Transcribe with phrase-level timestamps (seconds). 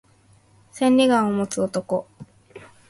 [0.71, 2.07] 千里眼を持つ男